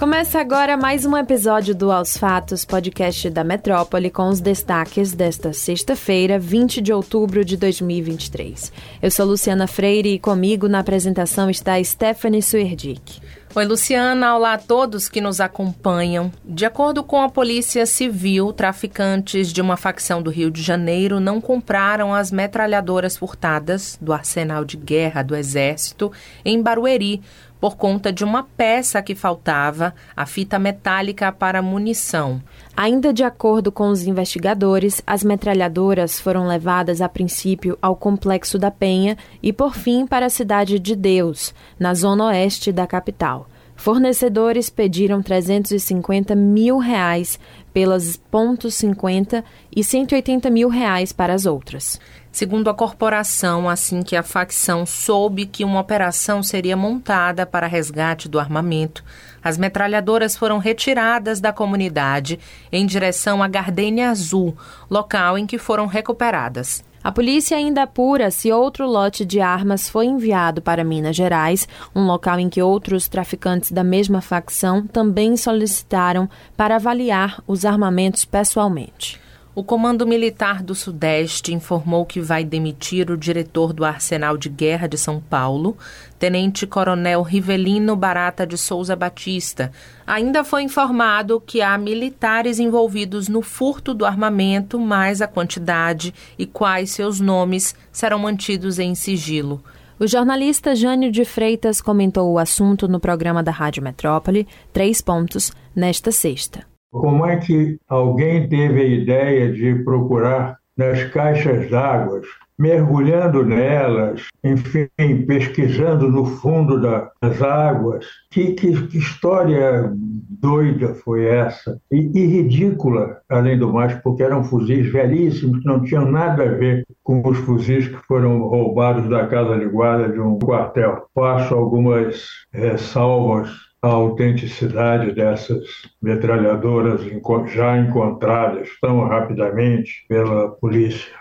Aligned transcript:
Começa 0.00 0.40
agora 0.40 0.78
mais 0.78 1.04
um 1.04 1.14
episódio 1.14 1.74
do 1.74 1.92
Aos 1.92 2.16
Fatos, 2.16 2.64
podcast 2.64 3.28
da 3.28 3.44
Metrópole, 3.44 4.08
com 4.08 4.30
os 4.30 4.40
destaques 4.40 5.12
desta 5.12 5.52
sexta-feira, 5.52 6.38
20 6.38 6.80
de 6.80 6.90
outubro 6.90 7.44
de 7.44 7.54
2023. 7.54 8.72
Eu 9.02 9.10
sou 9.10 9.26
Luciana 9.26 9.66
Freire 9.66 10.14
e 10.14 10.18
comigo 10.18 10.70
na 10.70 10.78
apresentação 10.78 11.50
está 11.50 11.84
Stephanie 11.84 12.42
Suerdick. 12.42 13.20
Oi, 13.52 13.64
Luciana. 13.66 14.36
Olá 14.36 14.54
a 14.54 14.58
todos 14.58 15.08
que 15.08 15.20
nos 15.20 15.40
acompanham. 15.40 16.32
De 16.44 16.64
acordo 16.64 17.02
com 17.02 17.20
a 17.20 17.28
Polícia 17.28 17.84
Civil, 17.84 18.52
traficantes 18.52 19.52
de 19.52 19.60
uma 19.60 19.76
facção 19.76 20.22
do 20.22 20.30
Rio 20.30 20.52
de 20.52 20.62
Janeiro 20.62 21.18
não 21.18 21.40
compraram 21.40 22.14
as 22.14 22.30
metralhadoras 22.30 23.16
furtadas 23.16 23.98
do 24.00 24.12
arsenal 24.12 24.64
de 24.64 24.76
guerra 24.76 25.22
do 25.24 25.34
Exército 25.34 26.12
em 26.44 26.62
Barueri 26.62 27.20
por 27.60 27.76
conta 27.76 28.12
de 28.12 28.24
uma 28.24 28.42
peça 28.42 29.02
que 29.02 29.14
faltava, 29.14 29.94
a 30.16 30.24
fita 30.24 30.58
metálica 30.58 31.30
para 31.30 31.60
munição. 31.60 32.40
Ainda 32.74 33.12
de 33.12 33.22
acordo 33.22 33.70
com 33.70 33.88
os 33.88 34.06
investigadores, 34.06 35.02
as 35.06 35.22
metralhadoras 35.22 36.18
foram 36.18 36.46
levadas 36.46 37.02
a 37.02 37.08
princípio 37.08 37.76
ao 37.82 37.94
Complexo 37.94 38.58
da 38.58 38.70
Penha 38.70 39.18
e, 39.42 39.52
por 39.52 39.74
fim, 39.74 40.06
para 40.06 40.26
a 40.26 40.30
Cidade 40.30 40.78
de 40.78 40.96
Deus, 40.96 41.52
na 41.78 41.92
zona 41.92 42.26
oeste 42.28 42.72
da 42.72 42.86
capital. 42.86 43.49
Fornecedores 43.80 44.68
pediram 44.68 45.22
350 45.22 46.34
mil 46.34 46.76
reais 46.76 47.40
pelas 47.72 48.14
ponto 48.14 48.68
.50 48.68 49.42
e 49.74 49.82
180 49.82 50.50
mil 50.50 50.68
reais 50.68 51.14
para 51.14 51.32
as 51.32 51.46
outras. 51.46 51.98
Segundo 52.30 52.68
a 52.68 52.74
corporação, 52.74 53.70
assim 53.70 54.02
que 54.02 54.16
a 54.16 54.22
facção 54.22 54.84
soube 54.84 55.46
que 55.46 55.64
uma 55.64 55.80
operação 55.80 56.42
seria 56.42 56.76
montada 56.76 57.46
para 57.46 57.66
resgate 57.66 58.28
do 58.28 58.38
armamento, 58.38 59.02
as 59.42 59.56
metralhadoras 59.56 60.36
foram 60.36 60.58
retiradas 60.58 61.40
da 61.40 61.50
comunidade 61.50 62.38
em 62.70 62.84
direção 62.84 63.42
à 63.42 63.48
Gardenia 63.48 64.10
Azul, 64.10 64.54
local 64.90 65.38
em 65.38 65.46
que 65.46 65.56
foram 65.56 65.86
recuperadas. 65.86 66.84
A 67.02 67.10
polícia 67.10 67.56
ainda 67.56 67.84
apura 67.84 68.30
se 68.30 68.52
outro 68.52 68.86
lote 68.86 69.24
de 69.24 69.40
armas 69.40 69.88
foi 69.88 70.04
enviado 70.04 70.60
para 70.60 70.84
Minas 70.84 71.16
Gerais, 71.16 71.66
um 71.96 72.04
local 72.04 72.38
em 72.38 72.50
que 72.50 72.60
outros 72.60 73.08
traficantes 73.08 73.72
da 73.72 73.82
mesma 73.82 74.20
facção 74.20 74.86
também 74.86 75.34
solicitaram 75.34 76.28
para 76.54 76.76
avaliar 76.76 77.42
os 77.46 77.64
armamentos 77.64 78.26
pessoalmente. 78.26 79.18
O 79.52 79.64
Comando 79.64 80.06
Militar 80.06 80.62
do 80.62 80.76
Sudeste 80.76 81.52
informou 81.52 82.06
que 82.06 82.20
vai 82.20 82.44
demitir 82.44 83.10
o 83.10 83.16
diretor 83.16 83.72
do 83.72 83.84
Arsenal 83.84 84.38
de 84.38 84.48
Guerra 84.48 84.86
de 84.86 84.96
São 84.96 85.20
Paulo, 85.20 85.76
Tenente 86.20 86.68
Coronel 86.68 87.20
Rivelino 87.22 87.96
Barata 87.96 88.46
de 88.46 88.56
Souza 88.56 88.94
Batista. 88.94 89.72
Ainda 90.06 90.44
foi 90.44 90.62
informado 90.62 91.42
que 91.44 91.60
há 91.60 91.76
militares 91.76 92.60
envolvidos 92.60 93.26
no 93.26 93.42
furto 93.42 93.92
do 93.92 94.06
armamento, 94.06 94.78
mas 94.78 95.20
a 95.20 95.26
quantidade 95.26 96.14
e 96.38 96.46
quais 96.46 96.90
seus 96.90 97.18
nomes 97.18 97.74
serão 97.90 98.20
mantidos 98.20 98.78
em 98.78 98.94
sigilo. 98.94 99.60
O 99.98 100.06
jornalista 100.06 100.76
Jânio 100.76 101.10
de 101.10 101.24
Freitas 101.24 101.80
comentou 101.80 102.32
o 102.32 102.38
assunto 102.38 102.86
no 102.86 103.00
programa 103.00 103.42
da 103.42 103.50
Rádio 103.50 103.82
Metrópole, 103.82 104.46
Três 104.72 105.00
Pontos, 105.00 105.52
nesta 105.74 106.12
sexta. 106.12 106.69
Como 106.90 107.24
é 107.24 107.36
que 107.36 107.78
alguém 107.88 108.48
teve 108.48 108.80
a 108.80 108.84
ideia 108.84 109.52
de 109.52 109.76
procurar 109.84 110.58
nas 110.76 111.04
caixas 111.04 111.70
d'água, 111.70 112.20
mergulhando 112.58 113.44
nelas, 113.44 114.26
enfim, 114.42 114.88
pesquisando 115.26 116.10
no 116.10 116.24
fundo 116.24 116.80
das 116.80 117.40
águas? 117.42 118.06
Que, 118.30 118.54
que, 118.54 118.88
que 118.88 118.98
história 118.98 119.92
doida 119.94 120.94
foi 120.94 121.26
essa? 121.26 121.80
E, 121.92 122.10
e, 122.12 122.26
ridícula, 122.26 123.20
além 123.28 123.56
do 123.56 123.72
mais, 123.72 123.94
porque 124.02 124.22
eram 124.22 124.42
fuzis 124.42 124.90
velhíssimos 124.90 125.60
que 125.60 125.66
não 125.66 125.82
tinham 125.82 126.10
nada 126.10 126.42
a 126.42 126.54
ver 126.54 126.84
com 127.04 127.22
os 127.26 127.38
fuzis 127.38 127.86
que 127.86 128.06
foram 128.06 128.40
roubados 128.48 129.08
da 129.08 129.26
casa 129.28 129.58
de 129.58 129.66
guarda 129.66 130.08
de 130.08 130.18
um 130.18 130.38
quartel. 130.38 131.06
Faço 131.14 131.54
algumas 131.54 132.26
ressalvas 132.52 133.69
a 133.82 133.88
autenticidade 133.88 135.12
dessas 135.12 135.64
metralhadoras 136.02 137.00
já 137.46 137.78
encontradas 137.78 138.68
tão 138.80 139.06
rapidamente 139.08 140.04
pela 140.06 140.50
polícia. 140.50 141.18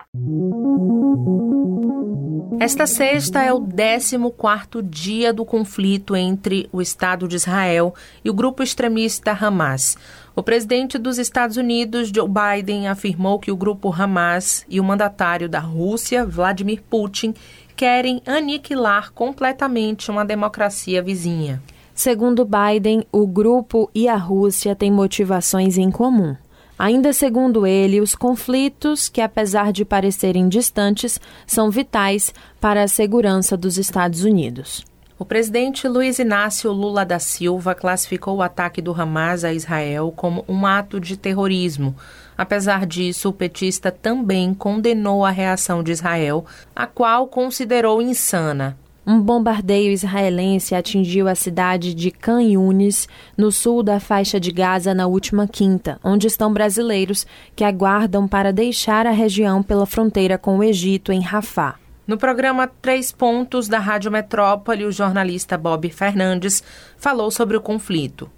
Esta 2.59 2.85
sexta 2.85 3.41
é 3.41 3.53
o 3.53 3.61
14º 3.61 4.81
dia 4.81 5.31
do 5.31 5.45
conflito 5.45 6.13
entre 6.13 6.67
o 6.73 6.81
Estado 6.81 7.25
de 7.25 7.37
Israel 7.37 7.93
e 8.25 8.29
o 8.29 8.33
grupo 8.33 8.61
extremista 8.61 9.31
Hamas. 9.31 9.97
O 10.35 10.43
presidente 10.43 10.97
dos 10.97 11.17
Estados 11.17 11.55
Unidos, 11.55 12.11
Joe 12.13 12.27
Biden, 12.27 12.89
afirmou 12.89 13.39
que 13.39 13.51
o 13.51 13.55
grupo 13.55 13.93
Hamas 13.93 14.65
e 14.67 14.81
o 14.81 14.83
mandatário 14.83 15.47
da 15.47 15.59
Rússia, 15.59 16.25
Vladimir 16.25 16.81
Putin, 16.89 17.33
querem 17.77 18.21
aniquilar 18.25 19.13
completamente 19.13 20.11
uma 20.11 20.25
democracia 20.25 21.01
vizinha. 21.01 21.61
Segundo 22.01 22.45
Biden, 22.45 23.05
o 23.11 23.27
grupo 23.27 23.91
e 23.93 24.07
a 24.07 24.15
Rússia 24.15 24.73
têm 24.73 24.89
motivações 24.89 25.77
em 25.77 25.91
comum. 25.91 26.33
Ainda 26.77 27.11
segundo 27.11 27.67
ele, 27.67 27.99
os 27.99 28.15
conflitos, 28.15 29.09
que 29.09 29.19
apesar 29.19 29.73
de 29.73 29.83
parecerem 29.83 30.47
distantes, 30.47 31.19
são 31.45 31.69
vitais 31.69 32.33
para 32.57 32.83
a 32.83 32.87
segurança 32.87 33.57
dos 33.57 33.77
Estados 33.77 34.23
Unidos. 34.23 34.85
O 35.19 35.25
presidente 35.25 35.89
Luiz 35.89 36.19
Inácio 36.19 36.71
Lula 36.71 37.05
da 37.05 37.19
Silva 37.19 37.75
classificou 37.75 38.37
o 38.37 38.41
ataque 38.41 38.81
do 38.81 38.93
Hamas 38.93 39.43
a 39.43 39.51
Israel 39.51 40.13
como 40.15 40.45
um 40.47 40.65
ato 40.65 41.01
de 41.01 41.17
terrorismo. 41.17 41.93
Apesar 42.37 42.85
disso, 42.85 43.27
o 43.27 43.33
petista 43.33 43.91
também 43.91 44.53
condenou 44.53 45.25
a 45.25 45.31
reação 45.31 45.83
de 45.83 45.91
Israel, 45.91 46.45
a 46.73 46.87
qual 46.87 47.27
considerou 47.27 48.01
insana. 48.01 48.77
Um 49.11 49.19
bombardeio 49.19 49.91
israelense 49.91 50.75
atingiu 50.75 51.27
a 51.27 51.33
cidade 51.33 51.95
de 51.95 52.11
Khan 52.11 52.43
Yunis, 52.43 53.09
no 53.35 53.51
sul 53.51 53.81
da 53.81 53.99
faixa 53.99 54.39
de 54.39 54.51
Gaza, 54.51 54.93
na 54.93 55.07
última 55.07 55.47
quinta, 55.47 55.99
onde 56.03 56.27
estão 56.27 56.53
brasileiros 56.53 57.25
que 57.55 57.63
aguardam 57.63 58.27
para 58.27 58.53
deixar 58.53 59.07
a 59.07 59.11
região 59.11 59.63
pela 59.63 59.87
fronteira 59.87 60.37
com 60.37 60.59
o 60.59 60.63
Egito, 60.63 61.11
em 61.11 61.21
Rafah. 61.21 61.79
No 62.05 62.19
programa 62.19 62.67
Três 62.67 63.11
Pontos 63.11 63.67
da 63.67 63.79
Rádio 63.79 64.11
Metrópole, 64.11 64.85
o 64.85 64.91
jornalista 64.91 65.57
Bob 65.57 65.89
Fernandes 65.89 66.63
falou 66.95 67.31
sobre 67.31 67.57
o 67.57 67.61
conflito. 67.61 68.29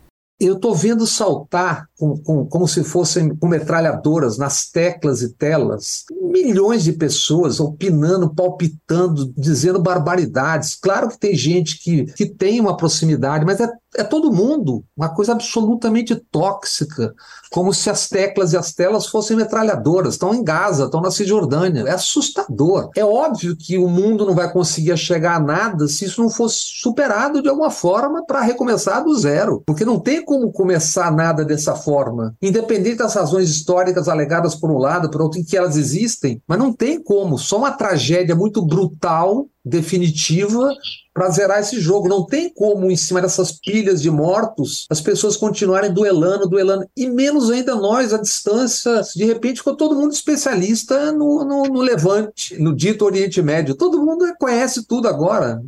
Eu 0.43 0.55
estou 0.55 0.73
vendo 0.73 1.05
saltar 1.05 1.85
com, 1.95 2.17
com, 2.17 2.45
como 2.47 2.67
se 2.67 2.83
fossem 2.83 3.35
com 3.35 3.47
metralhadoras 3.47 4.39
nas 4.39 4.67
teclas 4.67 5.21
e 5.21 5.29
telas 5.35 6.03
milhões 6.19 6.83
de 6.83 6.93
pessoas 6.93 7.59
opinando, 7.59 8.33
palpitando, 8.33 9.31
dizendo 9.37 9.79
barbaridades. 9.79 10.73
Claro 10.73 11.09
que 11.09 11.19
tem 11.19 11.35
gente 11.35 11.77
que, 11.77 12.05
que 12.13 12.25
tem 12.25 12.59
uma 12.59 12.75
proximidade, 12.75 13.45
mas 13.45 13.59
é, 13.59 13.69
é 13.95 14.03
todo 14.03 14.31
mundo, 14.31 14.83
uma 14.95 15.09
coisa 15.09 15.33
absolutamente 15.33 16.15
tóxica, 16.15 17.13
como 17.51 17.73
se 17.73 17.89
as 17.89 18.07
teclas 18.07 18.53
e 18.53 18.57
as 18.57 18.73
telas 18.73 19.07
fossem 19.07 19.35
metralhadoras. 19.35 20.13
Estão 20.13 20.33
em 20.33 20.43
Gaza, 20.43 20.85
estão 20.85 21.01
na 21.01 21.11
Cisjordânia. 21.11 21.83
É 21.83 21.91
assustador. 21.91 22.89
É 22.95 23.03
óbvio 23.03 23.55
que 23.55 23.77
o 23.77 23.89
mundo 23.89 24.25
não 24.25 24.33
vai 24.33 24.51
conseguir 24.51 24.95
chegar 24.97 25.35
a 25.35 25.39
nada 25.39 25.87
se 25.87 26.05
isso 26.05 26.21
não 26.21 26.29
fosse 26.29 26.59
superado 26.81 27.41
de 27.41 27.49
alguma 27.49 27.69
forma 27.69 28.25
para 28.25 28.41
recomeçar 28.41 29.03
do 29.03 29.17
zero. 29.17 29.61
Porque 29.65 29.83
não 29.83 29.99
tem 29.99 30.23
como 30.23 30.51
começar 30.51 31.11
nada 31.11 31.43
dessa 31.43 31.75
forma. 31.75 32.33
Independente 32.41 32.97
das 32.97 33.13
razões 33.13 33.49
históricas 33.49 34.07
alegadas 34.07 34.55
por 34.55 34.71
um 34.71 34.77
lado, 34.77 35.09
por 35.09 35.21
outro, 35.21 35.39
em 35.39 35.43
que 35.43 35.57
elas 35.57 35.75
existem, 35.75 36.41
mas 36.47 36.57
não 36.57 36.71
tem 36.71 37.01
como. 37.03 37.37
Só 37.37 37.57
uma 37.57 37.71
tragédia 37.71 38.35
muito 38.35 38.65
brutal 38.65 39.47
definitiva 39.63 40.73
para 41.13 41.29
zerar 41.29 41.59
esse 41.59 41.79
jogo. 41.79 42.07
Não 42.07 42.25
tem 42.25 42.49
como, 42.53 42.89
em 42.89 42.95
cima 42.95 43.21
dessas 43.21 43.51
pilhas 43.51 44.01
de 44.01 44.09
mortos, 44.09 44.85
as 44.89 45.01
pessoas 45.01 45.37
continuarem 45.37 45.93
duelando, 45.93 46.47
duelando. 46.47 46.87
E 46.95 47.07
menos 47.07 47.49
ainda 47.49 47.75
nós, 47.75 48.13
à 48.13 48.17
distância. 48.17 49.01
De 49.15 49.25
repente 49.25 49.57
ficou 49.57 49.75
todo 49.75 49.95
mundo 49.95 50.13
especialista 50.13 51.11
no, 51.11 51.43
no, 51.43 51.63
no 51.63 51.81
Levante, 51.81 52.61
no 52.61 52.75
dito 52.75 53.05
Oriente 53.05 53.41
Médio. 53.41 53.75
Todo 53.75 54.03
mundo 54.03 54.25
conhece 54.39 54.85
tudo 54.87 55.07
agora. 55.07 55.61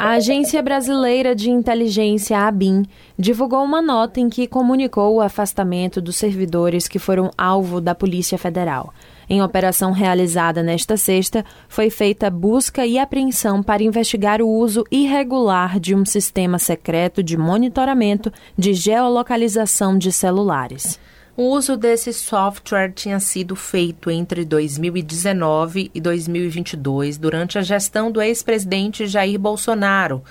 A 0.00 0.12
Agência 0.12 0.62
Brasileira 0.62 1.34
de 1.34 1.50
Inteligência, 1.50 2.38
ABIN, 2.38 2.84
divulgou 3.18 3.64
uma 3.64 3.82
nota 3.82 4.20
em 4.20 4.28
que 4.28 4.46
comunicou 4.46 5.16
o 5.16 5.20
afastamento 5.20 6.00
dos 6.00 6.14
servidores 6.14 6.86
que 6.86 7.00
foram 7.00 7.32
alvo 7.36 7.80
da 7.80 7.96
Polícia 7.96 8.38
Federal. 8.38 8.94
Em 9.30 9.42
operação 9.42 9.92
realizada 9.92 10.62
nesta 10.62 10.96
sexta, 10.96 11.44
foi 11.68 11.90
feita 11.90 12.30
busca 12.30 12.86
e 12.86 12.98
apreensão 12.98 13.62
para 13.62 13.82
investigar 13.82 14.40
o 14.40 14.48
uso 14.48 14.84
irregular 14.90 15.78
de 15.78 15.94
um 15.94 16.04
sistema 16.04 16.58
secreto 16.58 17.22
de 17.22 17.36
monitoramento 17.36 18.32
de 18.56 18.72
geolocalização 18.72 19.98
de 19.98 20.10
celulares. 20.10 20.98
O 21.36 21.50
uso 21.50 21.76
desse 21.76 22.12
software 22.12 22.90
tinha 22.92 23.20
sido 23.20 23.54
feito 23.54 24.10
entre 24.10 24.44
2019 24.44 25.90
e 25.94 26.00
2022, 26.00 27.18
durante 27.18 27.58
a 27.58 27.62
gestão 27.62 28.10
do 28.10 28.20
ex-presidente 28.20 29.06
Jair 29.06 29.38
Bolsonaro. 29.38 30.22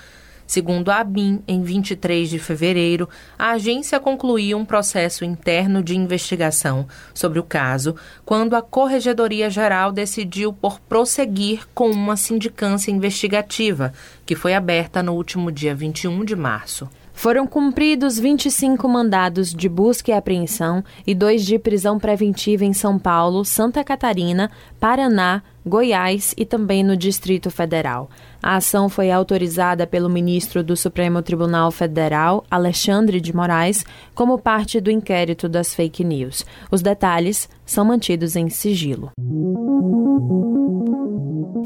Segundo 0.48 0.88
a 0.88 1.00
ABIN, 1.00 1.42
em 1.46 1.62
23 1.62 2.30
de 2.30 2.38
fevereiro, 2.38 3.06
a 3.38 3.50
agência 3.50 4.00
concluiu 4.00 4.56
um 4.56 4.64
processo 4.64 5.22
interno 5.22 5.82
de 5.82 5.94
investigação 5.94 6.88
sobre 7.12 7.38
o 7.38 7.42
caso, 7.42 7.94
quando 8.24 8.56
a 8.56 8.62
Corregedoria 8.62 9.50
Geral 9.50 9.92
decidiu 9.92 10.50
por 10.50 10.80
prosseguir 10.80 11.68
com 11.74 11.90
uma 11.90 12.16
sindicância 12.16 12.90
investigativa, 12.90 13.92
que 14.24 14.34
foi 14.34 14.54
aberta 14.54 15.02
no 15.02 15.12
último 15.12 15.52
dia 15.52 15.74
21 15.74 16.24
de 16.24 16.34
março. 16.34 16.88
Foram 17.18 17.48
cumpridos 17.48 18.16
25 18.16 18.88
mandados 18.88 19.52
de 19.52 19.68
busca 19.68 20.12
e 20.12 20.14
apreensão 20.14 20.84
e 21.04 21.16
dois 21.16 21.44
de 21.44 21.58
prisão 21.58 21.98
preventiva 21.98 22.64
em 22.64 22.72
São 22.72 22.96
Paulo, 22.96 23.44
Santa 23.44 23.82
Catarina, 23.82 24.52
Paraná, 24.78 25.42
Goiás 25.66 26.32
e 26.38 26.44
também 26.44 26.84
no 26.84 26.96
Distrito 26.96 27.50
Federal. 27.50 28.08
A 28.40 28.54
ação 28.54 28.88
foi 28.88 29.10
autorizada 29.10 29.84
pelo 29.84 30.08
ministro 30.08 30.62
do 30.62 30.76
Supremo 30.76 31.20
Tribunal 31.20 31.72
Federal, 31.72 32.44
Alexandre 32.48 33.20
de 33.20 33.34
Moraes, 33.34 33.84
como 34.14 34.38
parte 34.38 34.80
do 34.80 34.88
inquérito 34.88 35.48
das 35.48 35.74
fake 35.74 36.04
news. 36.04 36.46
Os 36.70 36.82
detalhes 36.82 37.48
são 37.66 37.84
mantidos 37.84 38.36
em 38.36 38.48
sigilo. 38.48 39.10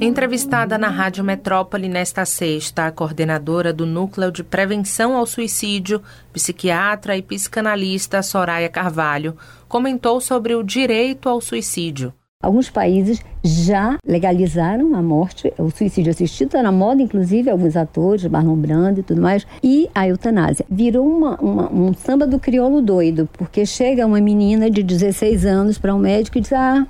Entrevistada 0.00 0.77
na 0.77 0.89
Rádio 0.89 1.23
Metrópole 1.23 1.89
nesta 1.89 2.25
sexta, 2.25 2.87
a 2.87 2.93
coordenadora 2.93 3.73
do 3.73 3.87
Núcleo 3.87 4.33
de 4.33 4.43
Prevenção 4.43 5.17
ao 5.17 5.27
Suicídio, 5.27 6.03
psiquiatra 6.33 7.17
e 7.17 7.23
psicanalista 7.23 8.23
Soraya 8.23 8.69
Carvalho, 8.69 9.37
comentou 9.69 10.21
sobre 10.21 10.55
o 10.55 10.62
direito 10.62 11.29
ao 11.29 11.41
suicídio. 11.41 12.12
Alguns 12.43 12.69
países 12.69 13.25
já 13.44 13.97
legalizaram 14.05 14.97
a 14.97 15.03
morte, 15.03 15.53
o 15.56 15.71
suicídio 15.71 16.11
assistido 16.11 16.49
está 16.49 16.61
na 16.61 16.73
moda, 16.73 17.00
inclusive 17.00 17.49
alguns 17.49 17.77
atores, 17.77 18.25
Marlon 18.27 18.56
Brando 18.56 18.99
e 18.99 19.03
tudo 19.05 19.23
mais, 19.23 19.47
e 19.62 19.88
a 19.95 20.09
eutanásia. 20.09 20.67
Virou 20.69 21.06
uma, 21.06 21.37
uma, 21.37 21.73
um 21.73 21.95
samba 21.95 22.27
do 22.27 22.41
crioulo 22.41 22.83
doido, 22.83 23.29
porque 23.33 23.65
chega 23.65 24.05
uma 24.05 24.21
menina 24.21 24.69
de 24.69 24.83
16 24.83 25.47
anos 25.47 25.79
para 25.79 25.95
um 25.95 25.99
médico 25.99 26.38
e 26.38 26.41
diz: 26.41 26.53
Ah, 26.53 26.85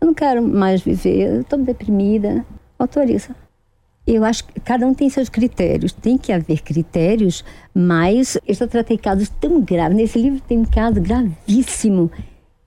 eu 0.00 0.06
não 0.06 0.14
quero 0.14 0.42
mais 0.42 0.82
viver, 0.82 1.40
estou 1.40 1.58
deprimida. 1.58 2.44
Autoriza. 2.78 3.34
Eu 4.06 4.24
acho 4.24 4.44
que 4.44 4.60
cada 4.60 4.86
um 4.86 4.94
tem 4.94 5.10
seus 5.10 5.28
critérios. 5.28 5.92
Tem 5.92 6.16
que 6.16 6.32
haver 6.32 6.62
critérios, 6.62 7.44
mas 7.74 8.38
eu 8.46 8.54
já 8.54 8.66
tratei 8.66 8.96
casos 8.96 9.28
tão 9.28 9.60
graves. 9.60 9.96
Nesse 9.96 10.18
livro 10.18 10.40
tem 10.40 10.58
um 10.58 10.64
caso 10.64 11.00
gravíssimo 11.00 12.10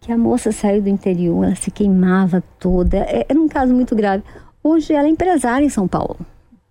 que 0.02 0.12
a 0.12 0.18
moça 0.18 0.52
saiu 0.52 0.82
do 0.82 0.90
interior, 0.90 1.46
ela 1.46 1.56
se 1.56 1.72
queimava 1.72 2.44
toda. 2.60 2.98
É, 2.98 3.26
era 3.30 3.40
um 3.40 3.48
caso 3.48 3.74
muito 3.74 3.96
grave. 3.96 4.24
Hoje 4.64 4.94
ela 4.94 5.08
é 5.08 5.12
empresária 5.12 5.66
em 5.66 5.70
São 5.70 5.88
Paulo. 5.88 6.18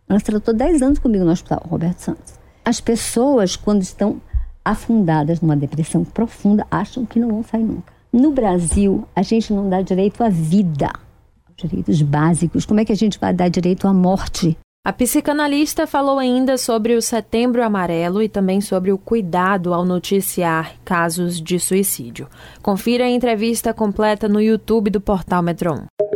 Ela 0.09 0.21
tratou 0.21 0.53
10 0.53 0.83
anos 0.83 0.99
comigo 0.99 1.25
no 1.25 1.31
hospital, 1.31 1.63
Roberto 1.67 1.99
Santos. 1.99 2.35
As 2.65 2.81
pessoas, 2.81 3.56
quando 3.56 3.83
estão 3.83 4.21
afundadas 4.65 5.41
numa 5.41 5.56
depressão 5.56 6.05
profunda, 6.05 6.67
acham 6.71 7.06
que 7.06 7.19
não 7.19 7.29
vão 7.29 7.43
sair 7.43 7.65
nunca. 7.65 8.00
No 8.12 8.33
Brasil, 8.33 9.07
a 9.15 9.23
gente 9.23 9.53
não 9.53 9.69
dá 9.69 9.83
direito 9.83 10.23
à 10.25 10.29
vida, 10.29 10.91
direitos 11.57 12.03
básicos. 12.03 12.67
Como 12.67 12.81
é 12.81 12.85
que 12.85 12.93
a 12.93 12.97
gente 12.97 13.19
vai 13.21 13.33
dar 13.33 13.49
direito 13.49 13.87
à 13.87 13.95
morte? 13.95 14.57
A 14.85 14.93
psicanalista 14.93 15.87
falou 15.87 16.19
ainda 16.19 16.57
sobre 16.59 16.95
o 16.95 17.03
Setembro 17.03 17.62
Amarelo 17.62 18.21
e 18.23 18.29
também 18.29 18.61
sobre 18.61 18.91
o 18.91 18.99
cuidado 18.99 19.73
ao 19.73 19.85
noticiar 19.85 20.75
casos 20.85 21.41
de 21.41 21.61
suicídio. 21.61 22.27
Confira 22.62 23.05
a 23.05 23.11
entrevista 23.11 23.73
completa 23.73 24.29
no 24.29 24.41
YouTube 24.41 24.91
do 24.91 25.01
portal 25.01 25.43
Metro 25.43 25.75
1. 25.75 26.10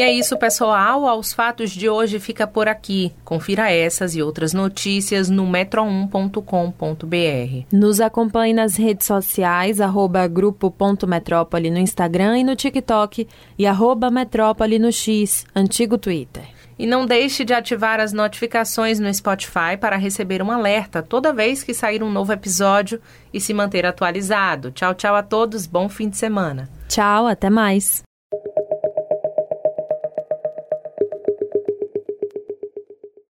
E 0.00 0.02
é 0.02 0.10
isso, 0.10 0.38
pessoal. 0.38 1.06
Aos 1.06 1.34
fatos 1.34 1.72
de 1.72 1.86
hoje 1.86 2.18
fica 2.18 2.46
por 2.46 2.66
aqui. 2.66 3.12
Confira 3.22 3.70
essas 3.70 4.16
e 4.16 4.22
outras 4.22 4.54
notícias 4.54 5.28
no 5.28 5.46
metro1.com.br. 5.46 7.66
Nos 7.70 8.00
acompanhe 8.00 8.54
nas 8.54 8.76
redes 8.76 9.06
sociais, 9.06 9.78
arroba 9.78 10.26
grupo.metrópole 10.26 11.70
no 11.70 11.76
Instagram 11.76 12.38
e 12.38 12.44
no 12.44 12.56
TikTok 12.56 13.28
e 13.58 13.66
arroba 13.66 14.10
metrópole 14.10 14.78
no 14.78 14.90
X, 14.90 15.44
antigo 15.54 15.98
Twitter. 15.98 16.44
E 16.78 16.86
não 16.86 17.04
deixe 17.04 17.44
de 17.44 17.52
ativar 17.52 18.00
as 18.00 18.14
notificações 18.14 18.98
no 18.98 19.12
Spotify 19.12 19.76
para 19.78 19.98
receber 19.98 20.42
um 20.42 20.50
alerta 20.50 21.02
toda 21.02 21.30
vez 21.30 21.62
que 21.62 21.74
sair 21.74 22.02
um 22.02 22.10
novo 22.10 22.32
episódio 22.32 23.02
e 23.34 23.38
se 23.38 23.52
manter 23.52 23.84
atualizado. 23.84 24.70
Tchau, 24.70 24.94
tchau 24.94 25.14
a 25.14 25.22
todos. 25.22 25.66
Bom 25.66 25.90
fim 25.90 26.08
de 26.08 26.16
semana. 26.16 26.70
Tchau, 26.88 27.26
até 27.26 27.50
mais. 27.50 28.02